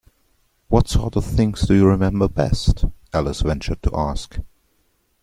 [0.67, 4.39] ‘What sort of things do you remember best?’ Alice ventured to ask.